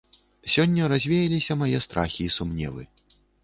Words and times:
Сёння 0.53 0.87
развеяліся 0.93 1.59
мае 1.61 1.77
страхі 1.89 2.21
і 2.29 2.35
сумневы! 2.41 2.83